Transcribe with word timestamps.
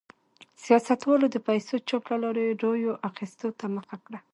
سیاستوالو 0.63 1.25
د 1.31 1.37
پیسو 1.47 1.75
چاپ 1.87 2.03
له 2.11 2.17
لارې 2.23 2.45
رایو 2.63 2.93
اخیستو 3.09 3.47
ته 3.59 3.65
مخه 3.75 3.97
کړه. 4.05 4.19